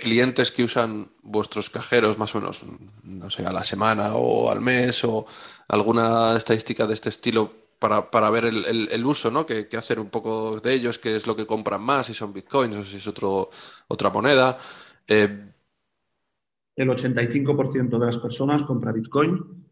clientes 0.00 0.50
que 0.52 0.64
usan 0.64 1.10
vuestros 1.22 1.70
cajeros 1.70 2.18
más 2.18 2.34
o 2.34 2.40
menos, 2.40 2.62
no 3.02 3.30
sé, 3.30 3.44
a 3.44 3.52
la 3.52 3.64
semana 3.64 4.14
o 4.14 4.50
al 4.50 4.60
mes 4.60 5.04
o 5.04 5.26
alguna 5.68 6.36
estadística 6.36 6.86
de 6.86 6.94
este 6.94 7.08
estilo 7.08 7.52
para, 7.78 8.30
ver 8.30 8.44
el, 8.44 9.06
uso 9.06 9.30
¿no? 9.30 9.46
que, 9.46 9.66
hacer 9.76 9.98
un 9.98 10.10
poco 10.10 10.60
de 10.60 10.74
ellos, 10.74 10.98
qué 10.98 11.16
es 11.16 11.26
lo 11.26 11.34
que 11.34 11.46
compran 11.46 11.82
más, 11.82 12.06
si 12.06 12.14
son 12.14 12.32
bitcoins 12.32 12.76
o 12.76 12.84
si 12.84 12.98
es 12.98 13.06
otro, 13.06 13.50
otra 13.88 14.10
moneda. 14.10 14.58
Eh, 15.08 15.50
el 16.76 16.88
85% 16.88 17.98
de 17.98 18.06
las 18.06 18.18
personas 18.18 18.62
compra 18.64 18.92
bitcoin, 18.92 19.66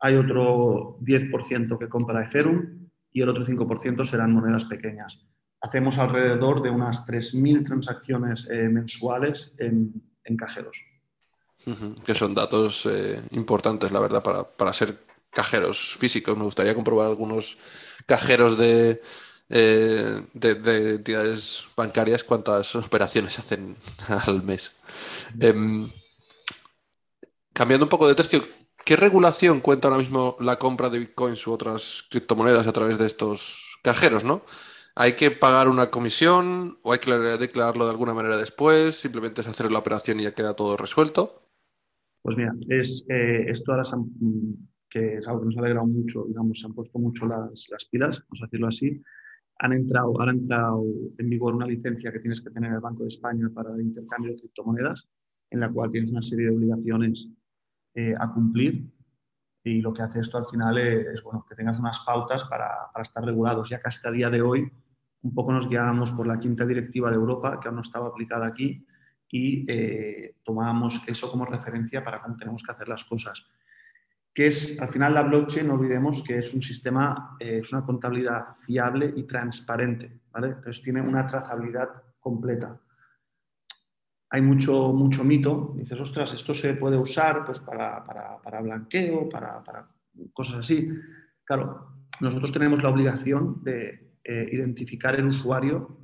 hay 0.00 0.16
otro 0.16 0.98
10% 1.00 1.78
que 1.78 1.88
compra 1.88 2.24
Ethereum 2.24 2.88
y 3.10 3.22
el 3.22 3.30
otro 3.30 3.44
5% 3.44 4.04
serán 4.04 4.32
monedas 4.32 4.66
pequeñas. 4.66 5.26
Hacemos 5.60 5.98
alrededor 5.98 6.62
de 6.62 6.70
unas 6.70 7.06
3.000 7.06 7.64
transacciones 7.64 8.46
eh, 8.50 8.68
mensuales 8.68 9.54
en, 9.58 10.02
cajeros. 10.36 10.84
Que 12.04 12.14
son 12.14 12.34
datos 12.34 12.86
eh, 12.86 13.22
importantes, 13.30 13.90
la 13.90 14.00
verdad, 14.00 14.22
para, 14.22 14.44
para 14.44 14.72
ser 14.72 14.98
cajeros 15.30 15.96
físicos. 15.98 16.36
Me 16.36 16.44
gustaría 16.44 16.74
comprobar 16.74 17.06
algunos 17.06 17.58
cajeros 18.06 18.58
de, 18.58 19.00
eh, 19.48 20.26
de, 20.32 20.94
entidades 20.94 21.64
bancarias 21.76 22.24
cuántas 22.24 22.74
operaciones 22.74 23.38
hacen 23.38 23.76
al 24.08 24.42
mes. 24.42 24.72
Em, 25.38 25.90
cambiando 27.52 27.86
un 27.86 27.90
poco 27.90 28.08
de 28.08 28.14
tercio, 28.14 28.44
¿qué 28.84 28.96
regulación 28.96 29.60
cuenta 29.60 29.88
ahora 29.88 30.00
mismo 30.00 30.36
la 30.40 30.58
compra 30.58 30.88
de 30.90 30.98
bitcoins 30.98 31.46
u 31.46 31.52
otras 31.52 32.04
criptomonedas 32.10 32.66
a 32.66 32.72
través 32.72 32.98
de 32.98 33.06
estos 33.06 33.78
cajeros, 33.82 34.24
no? 34.24 34.42
¿Hay 34.98 35.14
que 35.14 35.30
pagar 35.30 35.68
una 35.68 35.90
comisión 35.90 36.78
o 36.82 36.94
hay 36.94 37.00
que 37.00 37.12
declararlo 37.12 37.84
de 37.84 37.90
alguna 37.90 38.14
manera 38.14 38.38
después? 38.38 38.96
¿Simplemente 38.96 39.42
es 39.42 39.46
hacer 39.46 39.70
la 39.70 39.78
operación 39.78 40.18
y 40.18 40.22
ya 40.22 40.34
queda 40.34 40.56
todo 40.56 40.74
resuelto? 40.74 41.42
Pues 42.22 42.38
mira, 42.38 42.54
es, 42.70 43.04
eh, 43.10 43.44
esto 43.46 43.72
ahora 43.72 43.82
que 44.88 45.18
es 45.18 45.28
algo 45.28 45.40
que 45.40 45.46
nos 45.46 45.56
ha 45.58 45.60
alegrado 45.60 45.86
mucho, 45.86 46.24
digamos, 46.26 46.58
se 46.58 46.66
han 46.66 46.72
puesto 46.72 46.98
mucho 46.98 47.26
las, 47.26 47.66
las 47.70 47.84
pilas, 47.84 48.20
vamos 48.20 48.40
a 48.40 48.46
decirlo 48.46 48.68
así. 48.68 49.02
Han 49.58 49.74
entrado, 49.74 50.18
han 50.18 50.30
entrado 50.30 50.82
en 51.18 51.28
vigor 51.28 51.54
una 51.54 51.66
licencia 51.66 52.10
que 52.10 52.20
tienes 52.20 52.40
que 52.40 52.48
tener 52.48 52.70
en 52.70 52.76
el 52.76 52.80
Banco 52.80 53.02
de 53.02 53.08
España 53.08 53.50
para 53.54 53.74
el 53.74 53.82
intercambio 53.82 54.32
de 54.32 54.38
criptomonedas, 54.38 55.06
en 55.50 55.60
la 55.60 55.70
cual 55.70 55.90
tienes 55.90 56.10
una 56.10 56.22
serie 56.22 56.46
de 56.46 56.56
obligaciones 56.56 57.28
eh, 57.94 58.14
a 58.18 58.32
cumplir. 58.32 58.90
Y 59.62 59.82
lo 59.82 59.92
que 59.92 60.00
hace 60.00 60.20
esto 60.20 60.38
al 60.38 60.46
final 60.46 60.78
es, 60.78 61.22
bueno, 61.22 61.44
que 61.46 61.54
tengas 61.54 61.78
unas 61.78 61.98
pautas 62.00 62.44
para, 62.44 62.70
para, 62.94 63.02
estar 63.02 63.22
regulados, 63.22 63.68
ya 63.68 63.78
que 63.78 63.88
hasta 63.88 64.08
el 64.08 64.14
día 64.14 64.30
de 64.30 64.40
hoy 64.40 64.72
un 65.26 65.34
poco 65.34 65.52
nos 65.52 65.68
guiábamos 65.68 66.12
por 66.12 66.26
la 66.26 66.38
quinta 66.38 66.64
directiva 66.64 67.10
de 67.10 67.16
Europa, 67.16 67.58
que 67.60 67.68
aún 67.68 67.76
no 67.76 67.82
estaba 67.82 68.08
aplicada 68.08 68.46
aquí, 68.46 68.86
y 69.28 69.64
eh, 69.68 70.36
tomábamos 70.44 71.02
eso 71.06 71.30
como 71.30 71.44
referencia 71.44 72.04
para 72.04 72.22
cómo 72.22 72.36
tenemos 72.36 72.62
que 72.62 72.72
hacer 72.72 72.88
las 72.88 73.04
cosas 73.04 73.46
que 74.36 74.48
es, 74.48 74.78
al 74.82 74.90
final 74.90 75.14
la 75.14 75.22
blockchain, 75.22 75.66
no 75.66 75.76
olvidemos 75.76 76.22
que 76.22 76.36
es 76.36 76.52
un 76.52 76.60
sistema, 76.60 77.38
eh, 77.40 77.60
es 77.62 77.72
una 77.72 77.86
contabilidad 77.86 78.58
fiable 78.66 79.10
y 79.16 79.22
transparente, 79.22 80.20
¿vale? 80.30 80.48
Entonces 80.48 80.82
tiene 80.82 81.00
una 81.00 81.26
trazabilidad 81.26 81.88
completa. 82.20 82.78
Hay 84.28 84.42
mucho, 84.42 84.92
mucho 84.92 85.24
mito, 85.24 85.72
dices, 85.78 85.98
ostras, 85.98 86.34
esto 86.34 86.52
se 86.52 86.74
puede 86.74 86.98
usar 86.98 87.46
pues, 87.46 87.60
para, 87.60 88.04
para, 88.04 88.60
blanqueo, 88.60 89.26
para, 89.26 89.64
para, 89.64 89.88
cosas 90.34 90.56
así. 90.56 90.86
Claro, 91.42 92.04
nosotros 92.20 92.52
tenemos 92.52 92.82
la 92.82 92.90
obligación 92.90 93.64
de 93.64 94.05
eh, 94.28 94.48
identificar 94.50 95.14
el 95.14 95.28
usuario 95.28 95.96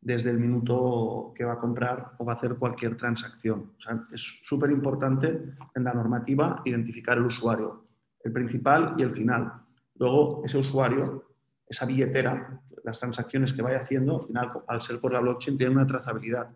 desde 0.00 0.30
el 0.30 0.38
minuto 0.38 1.32
que 1.34 1.44
va 1.44 1.54
a 1.54 1.58
comprar 1.58 2.12
o 2.18 2.24
va 2.24 2.34
a 2.34 2.36
hacer 2.36 2.54
cualquier 2.54 2.96
transacción. 2.96 3.72
es 4.12 4.22
súper 4.44 4.70
importante 4.70 5.26
en 5.74 5.82
la 5.82 5.92
normativa 5.92 6.62
identificar 6.64 7.18
el 7.18 7.26
usuario, 7.26 7.88
el 8.22 8.30
principal 8.30 8.94
y 8.98 9.02
el 9.02 9.12
final. 9.12 9.52
Luego, 9.96 10.42
ese 10.44 10.58
usuario, 10.58 11.24
esa 11.68 11.86
billetera, 11.86 12.60
las 12.84 13.00
transacciones 13.00 13.52
que 13.52 13.62
vaya 13.62 13.78
haciendo, 13.78 14.20
al 14.20 14.26
final, 14.28 14.52
al 14.68 14.80
ser 14.80 15.00
por 15.00 15.12
la 15.12 15.18
blockchain, 15.18 15.58
tiene 15.58 15.74
una 15.74 15.88
trazabilidad. 15.88 16.48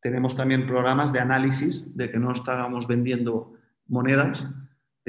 Tenemos 0.00 0.36
también 0.36 0.64
programas 0.64 1.12
de 1.12 1.18
análisis 1.18 1.96
de 1.96 2.08
que 2.08 2.20
no 2.20 2.30
estamos 2.30 2.86
vendiendo 2.86 3.54
monedas, 3.88 4.46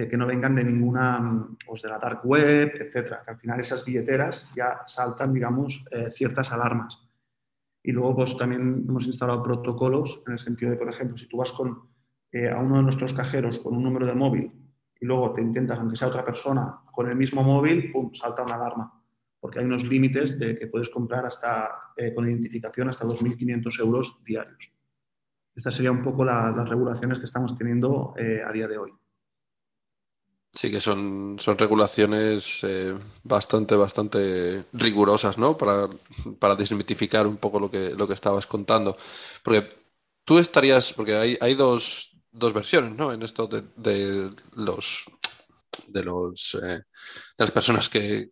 que 0.08 0.18
no 0.18 0.28
vengan 0.28 0.56
de 0.56 0.64
ninguna, 0.64 1.48
pues 1.66 1.82
de 1.82 1.90
la 1.90 1.98
dark 1.98 2.22
web, 2.24 2.72
etcétera. 2.80 3.24
Que 3.26 3.32
al 3.32 3.38
final 3.38 3.60
esas 3.60 3.84
billeteras 3.84 4.50
ya 4.56 4.82
saltan, 4.86 5.34
digamos, 5.34 5.86
eh, 5.92 6.12
ciertas 6.14 6.52
alarmas. 6.52 7.00
Y 7.84 7.92
luego 7.92 8.16
pues, 8.16 8.38
también 8.38 8.86
hemos 8.88 9.08
instalado 9.08 9.42
protocolos 9.42 10.22
en 10.28 10.34
el 10.34 10.40
sentido 10.40 10.72
de, 10.72 10.78
por 10.78 10.90
ejemplo, 10.90 11.18
si 11.18 11.28
tú 11.28 11.38
vas 11.38 11.52
con, 11.52 11.90
eh, 12.32 12.50
a 12.50 12.58
uno 12.58 12.78
de 12.78 12.84
nuestros 12.84 13.14
cajeros 13.14 13.60
con 13.60 13.76
un 13.76 13.84
número 13.84 14.06
de 14.06 14.14
móvil 14.14 14.52
y 15.00 15.06
luego 15.06 15.34
te 15.34 15.42
intentas, 15.42 15.80
aunque 15.80 15.96
sea 15.96 16.10
otra 16.10 16.26
persona, 16.26 16.82
con 16.92 17.10
el 17.10 17.16
mismo 17.16 17.42
móvil, 17.42 17.92
¡pum!, 17.92 18.14
salta 18.14 18.44
una 18.44 18.56
alarma. 18.56 18.94
Porque 19.40 19.60
hay 19.60 19.66
unos 19.66 19.86
límites 19.86 20.38
de 20.38 20.58
que 20.60 20.68
puedes 20.68 20.90
comprar 20.90 21.26
hasta, 21.26 21.70
eh, 21.96 22.14
con 22.14 22.28
identificación 22.28 22.90
hasta 22.90 23.06
2.500 23.06 23.80
euros 23.80 24.22
diarios. 24.24 24.72
Estas 25.56 25.76
serían 25.76 25.98
un 25.98 26.04
poco 26.04 26.26
las 26.26 26.70
regulaciones 26.70 27.20
que 27.20 27.26
estamos 27.26 27.58
teniendo 27.58 28.14
eh, 28.18 28.42
a 28.46 28.52
día 28.52 28.68
de 28.68 28.78
hoy. 28.78 28.92
Sí, 30.54 30.72
que 30.72 30.82
son, 30.82 31.38
son 31.40 31.58
regulaciones 31.58 32.60
eh, 32.64 32.98
bastante, 33.24 33.76
bastante 33.76 34.66
rigurosas, 34.74 35.38
¿no? 35.38 35.56
Para, 35.58 35.88
para, 36.40 36.56
desmitificar 36.56 37.28
un 37.28 37.38
poco 37.38 37.60
lo 37.60 37.70
que, 37.70 37.92
lo 37.92 38.08
que 38.08 38.16
estabas 38.16 38.48
contando. 38.48 38.98
Porque 39.44 39.70
tú 40.26 40.40
estarías, 40.40 40.92
porque 40.94 41.16
hay, 41.16 41.38
hay 41.40 41.54
dos, 41.54 42.12
dos 42.32 42.54
versiones, 42.54 42.94
¿no? 42.94 43.14
En 43.14 43.22
esto 43.22 43.48
de, 43.48 43.64
de 43.76 44.32
los 44.54 45.06
de 45.88 46.04
los 46.04 46.58
eh, 46.64 46.68
de 46.68 46.84
las 47.38 47.52
personas 47.52 47.90
que, 47.90 48.30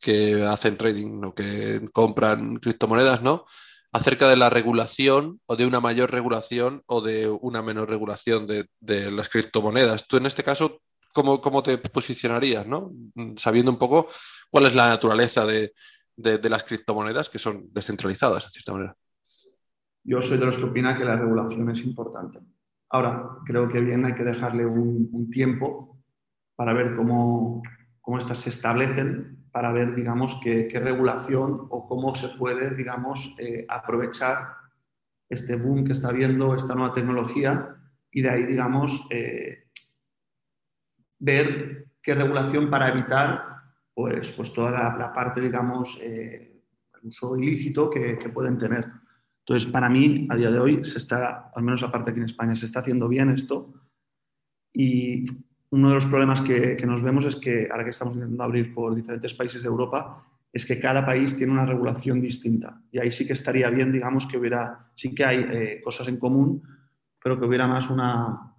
que 0.00 0.44
hacen 0.44 0.76
trading 0.78 1.24
o 1.24 1.34
que 1.34 1.88
compran 1.92 2.56
criptomonedas, 2.56 3.22
¿no? 3.22 3.46
Acerca 3.92 4.28
de 4.28 4.36
la 4.36 4.50
regulación 4.50 5.40
o 5.46 5.56
de 5.56 5.66
una 5.66 5.80
mayor 5.80 6.10
regulación 6.12 6.82
o 6.86 7.00
de 7.02 7.28
una 7.28 7.62
menor 7.62 7.88
regulación 7.90 8.46
de, 8.46 8.68
de 8.80 9.10
las 9.10 9.28
criptomonedas. 9.30 10.06
Tú 10.08 10.18
en 10.18 10.26
este 10.26 10.44
caso 10.44 10.82
cómo, 11.22 11.62
te 11.62 11.78
posicionarías, 11.78 12.66
¿no? 12.66 12.92
Sabiendo 13.36 13.70
un 13.70 13.78
poco 13.78 14.08
cuál 14.50 14.66
es 14.66 14.74
la 14.74 14.88
naturaleza 14.88 15.44
de, 15.44 15.72
las 16.16 16.64
criptomonedas 16.64 17.28
que 17.28 17.38
son 17.38 17.68
descentralizadas, 17.72 18.46
en 18.46 18.50
cierta 18.50 18.72
manera. 18.72 18.96
Yo 20.04 20.22
soy 20.22 20.38
de 20.38 20.46
los 20.46 20.56
que 20.56 20.64
opina 20.64 20.96
que 20.96 21.04
la 21.04 21.16
regulación 21.16 21.70
es 21.70 21.84
importante. 21.84 22.38
Ahora, 22.90 23.28
creo 23.44 23.68
que 23.68 23.80
bien 23.80 24.04
hay 24.04 24.14
que 24.14 24.24
dejarle 24.24 24.64
un, 24.64 25.30
tiempo 25.30 26.00
para 26.56 26.72
ver 26.72 26.96
cómo, 26.96 27.62
cómo 28.00 28.18
estas 28.18 28.38
se 28.38 28.50
establecen, 28.50 29.46
para 29.52 29.72
ver, 29.72 29.94
digamos, 29.94 30.40
qué, 30.42 30.68
regulación 30.72 31.66
o 31.70 31.86
cómo 31.86 32.14
se 32.14 32.28
puede, 32.30 32.74
digamos, 32.74 33.34
eh, 33.38 33.66
aprovechar 33.68 34.54
este 35.28 35.56
boom 35.56 35.84
que 35.84 35.92
está 35.92 36.08
habiendo, 36.08 36.54
esta 36.54 36.74
nueva 36.74 36.94
tecnología, 36.94 37.76
y 38.10 38.22
de 38.22 38.30
ahí, 38.30 38.44
digamos, 38.44 39.06
eh, 39.10 39.67
ver 41.18 41.86
qué 42.02 42.14
regulación 42.14 42.70
para 42.70 42.88
evitar 42.88 43.58
pues, 43.94 44.32
pues 44.32 44.52
toda 44.52 44.70
la, 44.70 45.12
parte, 45.12 45.40
digamos, 45.40 45.98
eh, 46.00 46.62
el 46.94 47.08
uso 47.08 47.36
ilícito 47.36 47.90
que, 47.90 48.16
pueden 48.32 48.56
tener. 48.56 48.86
Entonces, 49.40 49.70
para 49.70 49.88
mí, 49.88 50.28
a 50.30 50.36
día 50.36 50.50
de 50.50 50.58
hoy, 50.58 50.84
se 50.84 50.98
está, 50.98 51.50
al 51.54 51.62
menos 51.62 51.82
aparte 51.82 52.10
aquí 52.10 52.20
en 52.20 52.26
España, 52.26 52.54
se 52.54 52.66
está 52.66 52.80
haciendo 52.80 53.08
bien 53.08 53.30
esto. 53.30 53.74
Y 54.72 55.24
uno 55.70 55.88
de 55.88 55.94
los 55.96 56.06
problemas 56.06 56.42
que, 56.42 56.76
que 56.76 56.86
nos 56.86 57.02
vemos 57.02 57.24
es 57.24 57.36
que, 57.36 57.68
ahora 57.70 57.84
que 57.84 57.90
estamos 57.90 58.14
intentando 58.14 58.44
abrir 58.44 58.72
por 58.72 58.94
diferentes 58.94 59.34
países 59.34 59.62
de 59.62 59.68
Europa, 59.68 60.24
es 60.52 60.64
que 60.64 60.80
cada 60.80 61.04
país 61.04 61.36
tiene 61.36 61.52
una 61.52 61.66
regulación 61.66 62.20
distinta. 62.20 62.80
Y 62.90 62.98
ahí 62.98 63.10
sí 63.10 63.26
que 63.26 63.32
estaría 63.32 63.68
bien, 63.70 63.92
digamos, 63.92 64.26
que 64.26 64.38
hubiera, 64.38 64.90
sí 64.94 65.14
que 65.14 65.24
hay 65.24 65.38
eh, 65.38 65.80
cosas 65.82 66.08
en 66.08 66.18
común, 66.18 66.62
pero 67.22 67.38
que 67.38 67.46
hubiera 67.46 67.66
más 67.66 67.90
una, 67.90 68.54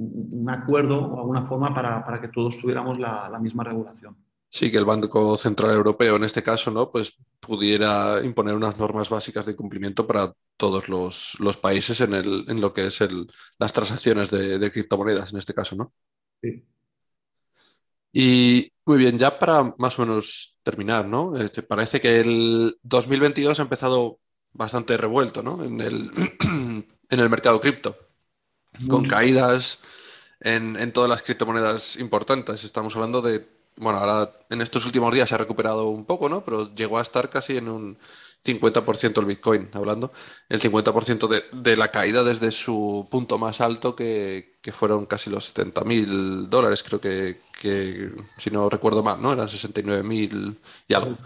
un 0.00 0.48
acuerdo 0.48 0.98
o 0.98 1.20
alguna 1.20 1.44
forma 1.44 1.74
para, 1.74 2.04
para 2.04 2.20
que 2.20 2.28
todos 2.28 2.58
tuviéramos 2.58 2.98
la, 2.98 3.28
la, 3.28 3.38
misma 3.38 3.64
regulación. 3.64 4.16
Sí, 4.48 4.70
que 4.70 4.78
el 4.78 4.86
Banco 4.86 5.36
Central 5.36 5.72
Europeo, 5.72 6.16
en 6.16 6.24
este 6.24 6.42
caso, 6.42 6.70
¿no? 6.70 6.90
pues 6.90 7.14
pudiera 7.38 8.20
imponer 8.24 8.54
unas 8.54 8.78
normas 8.78 9.10
básicas 9.10 9.44
de 9.44 9.54
cumplimiento 9.54 10.06
para 10.06 10.32
todos 10.56 10.88
los, 10.88 11.36
los 11.38 11.56
países 11.58 12.00
en, 12.00 12.14
el, 12.14 12.46
en, 12.48 12.60
lo 12.60 12.72
que 12.72 12.86
es 12.86 13.00
el, 13.02 13.30
las 13.58 13.72
transacciones 13.72 14.30
de, 14.30 14.58
de, 14.58 14.72
criptomonedas, 14.72 15.32
en 15.32 15.38
este 15.38 15.54
caso, 15.54 15.76
¿no? 15.76 15.92
Sí. 16.42 16.64
Y 18.12 18.72
muy 18.86 18.98
bien, 18.98 19.18
ya 19.18 19.38
para 19.38 19.62
más 19.78 19.98
o 19.98 20.02
menos 20.02 20.58
terminar, 20.62 21.06
¿no? 21.06 21.38
Eh, 21.38 21.50
¿Te 21.50 21.62
parece 21.62 22.00
que 22.00 22.20
el 22.20 22.76
2022 22.82 23.60
ha 23.60 23.62
empezado 23.62 24.18
bastante 24.52 24.96
revuelto, 24.96 25.42
¿no? 25.42 25.62
En 25.62 25.80
el, 25.80 26.10
en 27.08 27.20
el 27.20 27.28
mercado 27.28 27.60
cripto, 27.60 27.96
con 28.88 29.04
caídas 29.04 29.78
en, 30.40 30.76
en, 30.76 30.92
todas 30.92 31.10
las 31.10 31.22
criptomonedas 31.22 31.96
importantes. 31.96 32.64
Estamos 32.64 32.94
hablando 32.94 33.22
de, 33.22 33.46
bueno, 33.76 33.98
ahora 33.98 34.32
en 34.48 34.60
estos 34.62 34.86
últimos 34.86 35.14
días 35.14 35.28
se 35.28 35.34
ha 35.34 35.38
recuperado 35.38 35.88
un 35.88 36.04
poco, 36.04 36.28
¿no? 36.28 36.44
Pero 36.44 36.74
llegó 36.74 36.98
a 36.98 37.02
estar 37.02 37.30
casi 37.30 37.56
en 37.56 37.68
un 37.68 37.98
50% 38.44 39.18
el 39.18 39.26
Bitcoin, 39.26 39.68
hablando, 39.72 40.12
el 40.48 40.60
50% 40.60 41.28
de, 41.28 41.44
de, 41.52 41.76
la 41.76 41.90
caída 41.90 42.24
desde 42.24 42.52
su 42.52 43.06
punto 43.10 43.36
más 43.36 43.60
alto, 43.60 43.94
que, 43.94 44.58
que 44.62 44.72
fueron 44.72 45.06
casi 45.06 45.28
los 45.28 45.46
70 45.46 45.84
mil 45.84 46.48
dólares, 46.48 46.82
creo 46.82 47.00
que, 47.00 47.42
que, 47.60 48.10
si 48.38 48.50
no 48.50 48.70
recuerdo 48.70 49.02
mal, 49.02 49.20
¿no? 49.20 49.32
Eran 49.32 49.48
69 49.48 50.02
mil 50.02 50.58
y 50.88 50.94
algo. 50.94 51.18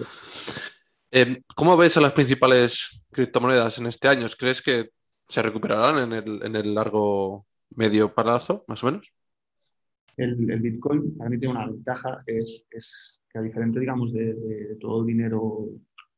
Eh, 1.10 1.42
¿Cómo 1.54 1.76
ves 1.76 1.96
a 1.96 2.00
las 2.00 2.12
principales 2.12 3.06
criptomonedas 3.12 3.78
en 3.78 3.86
este 3.86 4.08
año? 4.08 4.26
¿Crees 4.36 4.60
que 4.60 4.90
se 5.26 5.42
recuperarán 5.42 6.04
en 6.04 6.12
el, 6.12 6.42
en 6.42 6.56
el 6.56 6.74
largo 6.74 7.46
medio 7.74 8.14
plazo, 8.14 8.64
más 8.68 8.82
o 8.82 8.86
menos? 8.86 9.12
El, 10.16 10.50
el, 10.50 10.60
Bitcoin 10.60 11.16
para 11.16 11.28
mí 11.28 11.38
tiene 11.38 11.54
una 11.54 11.66
ventaja, 11.66 12.22
es, 12.26 12.66
es 12.70 13.22
que 13.28 13.38
a 13.38 13.42
diferente, 13.42 13.80
digamos, 13.80 14.12
de, 14.12 14.34
de, 14.34 14.68
de 14.68 14.76
todo 14.76 15.00
el 15.00 15.06
dinero 15.06 15.70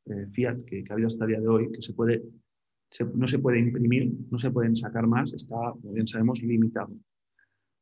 eh, 0.06 0.26
fiat 0.32 0.64
que, 0.66 0.84
que, 0.84 0.92
ha 0.92 0.94
habido 0.94 1.08
hasta 1.08 1.24
el 1.24 1.30
día 1.30 1.40
de 1.40 1.48
hoy, 1.48 1.72
que 1.72 1.82
se 1.82 1.94
puede, 1.94 2.22
se, 2.90 3.04
no 3.04 3.26
se 3.26 3.38
puede 3.38 3.58
imprimir, 3.58 4.12
no 4.30 4.38
se 4.38 4.50
pueden 4.50 4.76
sacar 4.76 5.06
más, 5.06 5.32
está, 5.32 5.56
como 5.80 5.92
bien 5.92 6.06
sabemos, 6.06 6.40
limitado. 6.40 6.92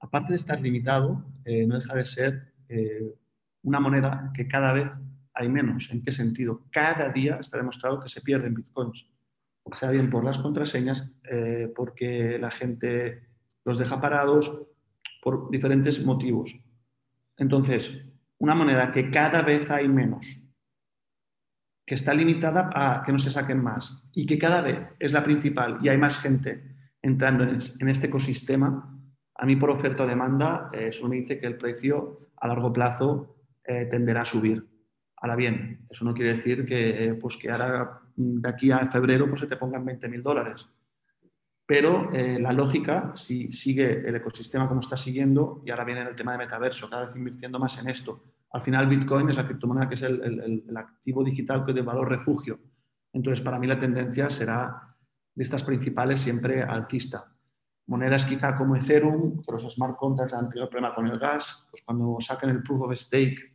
Aparte 0.00 0.30
de 0.30 0.36
estar 0.36 0.60
limitado, 0.60 1.24
eh, 1.44 1.66
no 1.66 1.78
deja 1.78 1.94
de 1.94 2.04
ser 2.04 2.52
eh, 2.68 3.14
una 3.62 3.80
moneda 3.80 4.30
que 4.34 4.46
cada 4.46 4.72
vez 4.72 4.86
hay 5.34 5.48
menos. 5.48 5.90
¿En 5.90 6.02
qué 6.02 6.12
sentido? 6.12 6.62
Cada 6.70 7.10
día 7.10 7.36
está 7.40 7.56
demostrado 7.56 8.00
que 8.00 8.08
se 8.08 8.20
pierden 8.20 8.54
bitcoins, 8.54 9.06
sea 9.72 9.90
bien 9.90 10.10
por 10.10 10.24
las 10.24 10.38
contraseñas, 10.38 11.12
eh, 11.30 11.72
porque 11.74 12.38
la 12.38 12.50
gente 12.50 13.22
los 13.64 13.78
deja 13.78 14.00
parados, 14.00 14.66
por 15.22 15.50
diferentes 15.50 16.04
motivos. 16.04 16.60
Entonces, 17.38 18.04
una 18.38 18.54
moneda 18.54 18.92
que 18.92 19.10
cada 19.10 19.40
vez 19.42 19.70
hay 19.70 19.88
menos, 19.88 20.26
que 21.86 21.94
está 21.94 22.12
limitada 22.12 22.70
a 22.74 23.02
que 23.02 23.12
no 23.12 23.18
se 23.18 23.30
saquen 23.30 23.62
más 23.62 24.02
y 24.12 24.26
que 24.26 24.38
cada 24.38 24.60
vez 24.60 24.88
es 24.98 25.12
la 25.12 25.22
principal 25.22 25.78
y 25.82 25.88
hay 25.88 25.98
más 25.98 26.18
gente 26.18 26.62
entrando 27.02 27.44
en 27.44 27.88
este 27.88 28.06
ecosistema, 28.06 28.98
a 29.34 29.46
mí 29.46 29.56
por 29.56 29.70
oferta 29.70 30.04
o 30.04 30.06
demanda 30.06 30.70
eh, 30.72 30.88
eso 30.88 31.08
me 31.08 31.16
dice 31.16 31.38
que 31.38 31.46
el 31.46 31.58
precio 31.58 32.30
a 32.36 32.48
largo 32.48 32.72
plazo 32.72 33.36
eh, 33.64 33.86
tenderá 33.90 34.22
a 34.22 34.24
subir. 34.24 34.66
Ahora 35.16 35.36
bien, 35.36 35.86
eso 35.90 36.04
no 36.04 36.14
quiere 36.14 36.34
decir 36.34 36.66
que, 36.66 37.16
pues 37.20 37.36
que 37.36 37.50
ahora 37.50 38.03
de 38.16 38.48
aquí 38.48 38.70
a 38.70 38.86
febrero 38.86 39.28
pues 39.28 39.40
se 39.40 39.46
te 39.46 39.56
pongan 39.56 39.84
20 39.84 40.08
mil 40.08 40.22
dólares. 40.22 40.66
Pero 41.66 42.12
eh, 42.12 42.38
la 42.38 42.52
lógica, 42.52 43.12
si 43.16 43.50
sigue 43.50 44.06
el 44.06 44.14
ecosistema 44.16 44.68
como 44.68 44.80
está 44.80 44.96
siguiendo, 44.96 45.62
y 45.64 45.70
ahora 45.70 45.84
viene 45.84 46.02
el 46.02 46.14
tema 46.14 46.32
de 46.32 46.38
metaverso, 46.38 46.90
cada 46.90 47.06
vez 47.06 47.16
invirtiendo 47.16 47.58
más 47.58 47.80
en 47.80 47.88
esto. 47.88 48.22
Al 48.52 48.60
final 48.60 48.86
Bitcoin 48.86 49.30
es 49.30 49.36
la 49.36 49.46
criptomoneda 49.46 49.88
que 49.88 49.94
es 49.94 50.02
el, 50.02 50.62
el, 50.68 50.76
activo 50.76 51.24
digital 51.24 51.64
que 51.64 51.72
de 51.72 51.80
valor 51.80 52.08
refugio. 52.08 52.60
Entonces, 53.12 53.42
para 53.42 53.58
mí 53.58 53.66
la 53.66 53.78
tendencia 53.78 54.28
será 54.28 54.94
de 55.34 55.42
estas 55.42 55.64
principales 55.64 56.20
siempre 56.20 56.62
alcista. 56.62 57.32
Monedas 57.86 58.26
quizá 58.26 58.56
como 58.56 58.76
Ethereum, 58.76 59.42
que 59.42 59.52
los 59.52 59.62
smart 59.74 59.96
contracts 59.96 60.34
han 60.34 60.48
tenido 60.48 60.68
problema 60.68 60.94
con 60.94 61.06
el 61.06 61.18
gas, 61.18 61.66
pues 61.70 61.82
cuando 61.82 62.18
saquen 62.20 62.50
el 62.50 62.62
proof 62.62 62.82
of 62.82 62.94
stake 62.94 63.54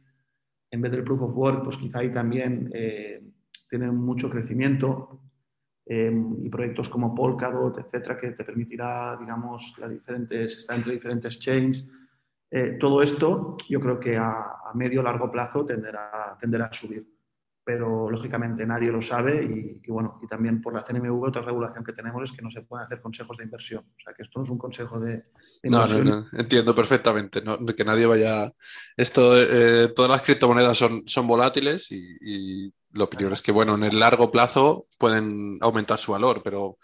en 0.72 0.82
vez 0.82 0.92
del 0.92 1.04
proof 1.04 1.22
of 1.22 1.38
work, 1.38 1.64
pues 1.64 1.78
quizá 1.78 2.00
ahí 2.00 2.12
también 2.12 2.70
eh, 2.74 3.24
tienen 3.70 3.96
mucho 3.96 4.30
crecimiento 4.30 5.22
eh, 5.86 6.12
y 6.44 6.50
proyectos 6.50 6.90
como 6.90 7.14
Polkadot, 7.14 7.78
etcétera, 7.78 8.18
que 8.18 8.32
te 8.32 8.44
permitirá, 8.44 9.18
digamos, 9.20 9.76
las 9.78 9.90
diferentes, 9.90 10.58
estar 10.58 10.78
entre 10.78 10.94
diferentes 10.94 11.40
chains. 11.40 11.88
Eh, 12.52 12.78
todo 12.80 13.02
esto 13.02 13.58
yo 13.70 13.80
creo 13.80 14.00
que 14.00 14.18
a, 14.18 14.58
a 14.66 14.74
medio 14.74 15.04
largo 15.04 15.32
plazo 15.32 15.66
tenderá, 15.66 16.36
tenderá 16.40 16.66
a 16.66 16.74
subir 16.74 17.06
pero 17.70 18.10
lógicamente 18.10 18.66
nadie 18.66 18.92
lo 18.92 19.00
sabe 19.00 19.44
y, 19.46 19.80
y, 19.88 19.92
bueno, 19.92 20.20
y 20.24 20.28
también 20.28 20.60
por 20.60 20.74
la 20.74 20.82
CNMV 20.82 21.22
otra 21.22 21.44
regulación 21.44 21.84
que 21.84 21.94
tenemos 21.94 22.24
es 22.24 22.36
que 22.36 22.42
no 22.42 22.50
se 22.50 22.64
pueden 22.64 22.84
hacer 22.84 23.00
consejos 23.00 23.38
de 23.38 23.44
inversión. 23.44 23.86
O 23.96 24.02
sea, 24.04 24.12
que 24.12 24.24
esto 24.24 24.40
no 24.40 24.46
es 24.46 24.50
un 24.50 24.58
consejo 24.58 25.00
de, 25.00 25.12
de 25.12 25.24
inversión. 25.62 26.04
No, 26.04 26.16
no, 26.16 26.28
no, 26.32 26.40
entiendo 26.40 26.74
perfectamente, 26.74 27.44
no, 27.44 27.64
que 27.64 27.86
nadie 27.86 28.08
vaya... 28.08 28.52
Esto, 28.98 29.40
eh, 29.40 29.90
todas 29.96 30.10
las 30.10 30.24
criptomonedas 30.24 30.80
son, 30.80 31.04
son 31.06 31.28
volátiles 31.28 31.92
y, 31.92 32.18
y 32.22 32.74
la 32.94 33.04
opinión 33.04 33.30
Exacto. 33.30 33.34
es 33.34 33.42
que, 33.42 33.52
bueno, 33.52 33.76
en 33.76 33.84
el 33.84 34.00
largo 34.00 34.32
plazo 34.32 34.86
pueden 34.98 35.58
aumentar 35.62 36.00
su 36.00 36.12
valor, 36.12 36.42
pero 36.44 36.78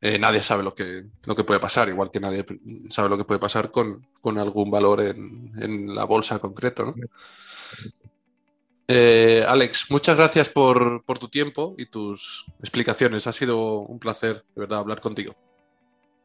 eh, 0.00 0.18
nadie 0.18 0.42
sabe 0.42 0.62
lo 0.62 0.74
que, 0.74 1.04
lo 1.24 1.36
que 1.36 1.44
puede 1.44 1.60
pasar, 1.60 1.88
igual 1.88 2.10
que 2.10 2.20
nadie 2.20 2.46
sabe 2.88 3.08
lo 3.08 3.18
que 3.18 3.24
puede 3.24 3.40
pasar 3.40 3.70
con, 3.70 4.06
con 4.22 4.38
algún 4.38 4.70
valor 4.70 5.02
en, 5.02 5.52
en 5.60 5.94
la 5.94 6.04
bolsa 6.04 6.38
concreto, 6.38 6.86
¿no? 6.86 6.94
Eh, 8.92 9.44
Alex, 9.46 9.88
muchas 9.90 10.16
gracias 10.16 10.48
por, 10.48 11.04
por, 11.04 11.18
tu 11.18 11.28
tiempo 11.28 11.76
y 11.78 11.86
tus 11.86 12.44
explicaciones. 12.58 13.26
Ha 13.28 13.32
sido 13.32 13.78
un 13.80 14.00
placer, 14.00 14.42
de 14.54 14.60
verdad, 14.62 14.80
hablar 14.80 15.00
contigo. 15.00 15.36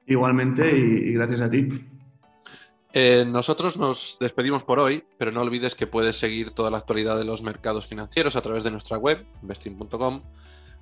Igualmente 0.08 0.76
y, 0.76 1.10
y 1.10 1.14
gracias 1.14 1.42
a 1.42 1.50
ti. 1.50 1.86
Eh, 2.98 3.26
nosotros 3.28 3.76
nos 3.76 4.16
despedimos 4.22 4.64
por 4.64 4.80
hoy, 4.80 5.04
pero 5.18 5.32
no 5.32 5.42
olvides 5.42 5.76
que 5.76 5.86
puedes 5.86 6.16
seguir 6.16 6.52
toda 6.52 6.72
la 6.72 6.78
actualidad 6.78 7.18
de 7.18 7.26
los 7.26 7.42
mercados 7.42 7.88
financieros 7.88 8.38
a 8.38 8.42
través 8.42 8.64
de 8.64 8.72
nuestra 8.72 8.98
web, 8.98 9.26
investing.com, 9.42 10.22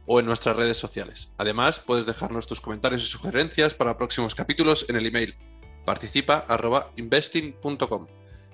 o 0.05 0.19
en 0.19 0.25
nuestras 0.27 0.55
redes 0.55 0.77
sociales. 0.77 1.29
Además, 1.37 1.79
puedes 1.79 2.05
dejarnos 2.05 2.45
tus 2.45 2.61
comentarios 2.61 3.01
y 3.01 3.07
sugerencias 3.07 3.73
para 3.73 3.97
próximos 3.97 4.35
capítulos 4.35 4.85
en 4.89 4.95
el 4.95 5.07
email 5.07 5.35
participa.investing.com. 5.85 8.07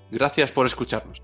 Gracias 0.09 0.51
por 0.51 0.65
escucharnos. 0.65 1.21